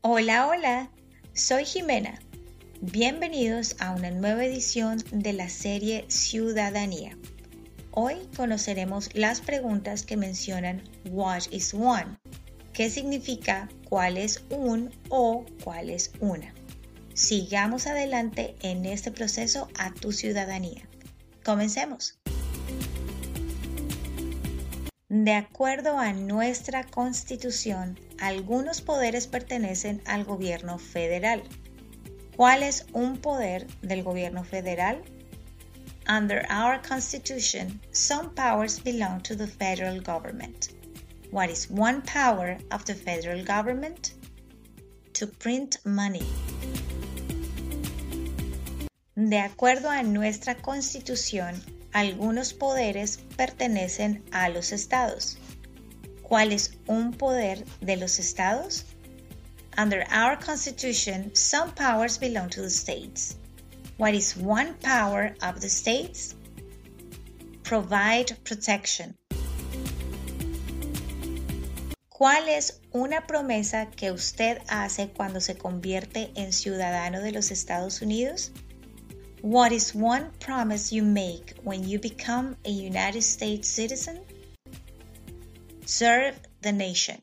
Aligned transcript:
Hola, 0.00 0.46
hola, 0.46 0.90
soy 1.34 1.64
Jimena. 1.64 2.20
Bienvenidos 2.80 3.74
a 3.80 3.90
una 3.90 4.12
nueva 4.12 4.44
edición 4.44 5.02
de 5.10 5.32
la 5.32 5.48
serie 5.48 6.04
Ciudadanía. 6.06 7.18
Hoy 7.90 8.14
conoceremos 8.36 9.12
las 9.14 9.40
preguntas 9.40 10.04
que 10.04 10.16
mencionan 10.16 10.84
What 11.10 11.50
is 11.50 11.74
one? 11.74 12.16
¿Qué 12.72 12.90
significa 12.90 13.68
cuál 13.88 14.18
es 14.18 14.44
un 14.50 14.92
o 15.08 15.44
cuál 15.64 15.90
es 15.90 16.12
una? 16.20 16.54
Sigamos 17.14 17.88
adelante 17.88 18.54
en 18.62 18.86
este 18.86 19.10
proceso 19.10 19.66
a 19.76 19.92
tu 19.92 20.12
ciudadanía. 20.12 20.88
Comencemos. 21.44 22.20
De 25.10 25.32
acuerdo 25.32 25.98
a 25.98 26.12
nuestra 26.12 26.84
Constitución, 26.84 27.98
algunos 28.20 28.82
poderes 28.82 29.26
pertenecen 29.26 30.02
al 30.04 30.24
gobierno 30.24 30.78
federal. 30.78 31.42
¿Cuál 32.36 32.62
es 32.62 32.84
un 32.92 33.16
poder 33.16 33.66
del 33.80 34.02
gobierno 34.02 34.44
federal? 34.44 35.02
Under 36.06 36.46
our 36.50 36.82
Constitution, 36.86 37.80
some 37.90 38.34
powers 38.34 38.78
belong 38.78 39.22
to 39.22 39.34
the 39.34 39.46
federal 39.46 39.98
government. 39.98 40.74
What 41.30 41.48
is 41.48 41.70
one 41.70 42.02
power 42.02 42.58
of 42.70 42.84
the 42.84 42.94
federal 42.94 43.42
government? 43.42 44.12
To 45.14 45.26
print 45.26 45.78
money. 45.86 46.26
De 49.16 49.38
acuerdo 49.38 49.88
a 49.88 50.02
nuestra 50.02 50.54
Constitución, 50.54 51.62
algunos 51.92 52.52
poderes 52.52 53.18
pertenecen 53.36 54.22
a 54.32 54.48
los 54.48 54.72
estados. 54.72 55.38
¿Cuál 56.22 56.52
es 56.52 56.72
un 56.86 57.12
poder 57.12 57.64
de 57.80 57.96
los 57.96 58.18
estados? 58.18 58.84
Under 59.78 60.04
our 60.12 60.36
Constitution, 60.38 61.34
some 61.34 61.72
powers 61.72 62.18
belong 62.18 62.50
to 62.50 62.62
the 62.62 62.70
states. 62.70 63.36
What 63.96 64.14
is 64.14 64.36
one 64.36 64.74
power 64.82 65.34
of 65.40 65.60
the 65.60 65.68
states? 65.68 66.34
Provide 67.62 68.36
protection. 68.44 69.16
¿Cuál 72.08 72.48
es 72.48 72.80
una 72.92 73.26
promesa 73.28 73.90
que 73.90 74.10
usted 74.10 74.58
hace 74.68 75.08
cuando 75.08 75.40
se 75.40 75.56
convierte 75.56 76.32
en 76.34 76.52
ciudadano 76.52 77.20
de 77.20 77.30
los 77.30 77.52
Estados 77.52 78.02
Unidos? 78.02 78.50
What 79.42 79.70
is 79.70 79.94
one 79.94 80.32
promise 80.40 80.92
you 80.92 81.04
make 81.04 81.54
when 81.62 81.86
you 81.88 82.00
become 82.00 82.56
a 82.64 82.70
United 82.70 83.22
States 83.22 83.68
citizen? 83.68 84.18
Serve 85.86 86.40
the 86.60 86.72
nation. 86.72 87.20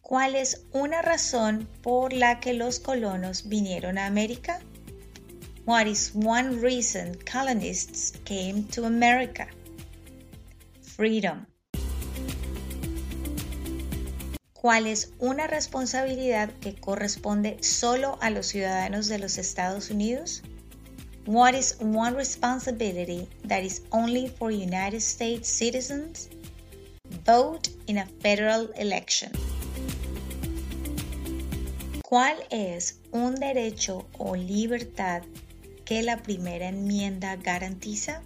¿Cuál 0.00 0.36
es 0.36 0.64
una 0.72 1.02
razón 1.02 1.68
por 1.82 2.14
la 2.14 2.40
que 2.40 2.54
los 2.54 2.78
colonos 2.78 3.46
vinieron 3.46 3.98
a 3.98 4.06
América? 4.06 4.62
What 5.66 5.86
is 5.86 6.12
one 6.14 6.62
reason 6.62 7.16
colonists 7.26 8.12
came 8.24 8.64
to 8.68 8.84
America? 8.84 9.48
Freedom. 10.80 11.46
¿Cuál 14.66 14.88
es 14.88 15.12
una 15.20 15.46
responsabilidad 15.46 16.50
que 16.60 16.74
corresponde 16.74 17.56
solo 17.62 18.18
a 18.20 18.30
los 18.30 18.48
ciudadanos 18.48 19.06
de 19.06 19.20
los 19.20 19.38
Estados 19.38 19.90
Unidos? 19.90 20.42
What 21.24 21.54
is 21.54 21.76
one 21.78 22.16
responsibility 22.16 23.28
that 23.46 23.62
is 23.62 23.82
only 23.90 24.26
for 24.26 24.50
United 24.50 25.02
States 25.02 25.48
citizens? 25.48 26.28
Vote 27.24 27.70
in 27.86 27.98
a 27.98 28.06
federal 28.20 28.68
election. 28.74 29.30
¿Cuál 32.02 32.36
es 32.50 32.98
un 33.12 33.36
derecho 33.36 34.08
o 34.18 34.34
libertad 34.34 35.22
que 35.84 36.02
la 36.02 36.16
primera 36.16 36.66
enmienda 36.66 37.36
garantiza? 37.36 38.20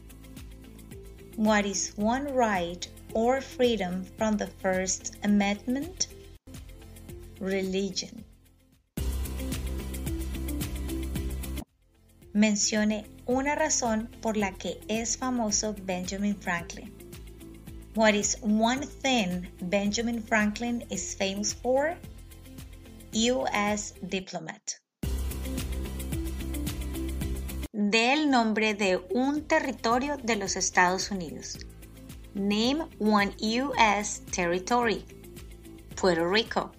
What 1.36 1.66
is 1.66 1.92
one 1.98 2.32
right 2.32 2.88
or 3.12 3.42
freedom 3.42 4.06
from 4.16 4.38
the 4.38 4.46
First 4.46 5.16
Amendment? 5.22 6.08
Religion. 7.40 8.24
Mencione 12.32 13.06
una 13.26 13.56
razón 13.56 14.08
por 14.20 14.36
la 14.36 14.52
que 14.52 14.80
es 14.88 15.16
famoso 15.16 15.74
Benjamin 15.84 16.36
Franklin. 16.36 16.92
What 17.96 18.14
is 18.14 18.36
one 18.42 18.86
thing 18.86 19.48
Benjamin 19.62 20.22
Franklin 20.22 20.84
is 20.90 21.16
famous 21.16 21.52
for? 21.52 21.96
U.S. 23.12 23.94
diplomat. 24.02 24.78
De 27.72 28.12
el 28.12 28.30
nombre 28.30 28.74
de 28.74 28.98
un 29.10 29.42
territorio 29.48 30.16
de 30.18 30.36
los 30.36 30.54
Estados 30.54 31.10
Unidos. 31.10 31.58
Name 32.34 32.86
one 33.00 33.34
U.S. 33.40 34.20
territory. 34.30 35.04
Puerto 35.96 36.24
Rico. 36.26 36.70